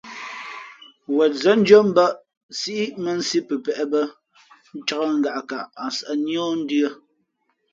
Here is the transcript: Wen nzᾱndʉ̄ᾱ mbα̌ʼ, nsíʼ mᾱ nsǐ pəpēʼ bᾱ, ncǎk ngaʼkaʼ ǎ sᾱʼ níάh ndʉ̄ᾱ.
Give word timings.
Wen 1.15 1.31
nzᾱndʉ̄ᾱ 1.35 1.79
mbα̌ʼ, 1.89 2.13
nsíʼ 2.53 2.89
mᾱ 3.03 3.11
nsǐ 3.19 3.37
pəpēʼ 3.47 3.79
bᾱ, 3.91 4.01
ncǎk 4.77 5.03
ngaʼkaʼ 5.19 5.65
ǎ 5.83 5.85
sᾱʼ 5.95 6.13
níάh 6.25 6.51
ndʉ̄ᾱ. 6.61 6.89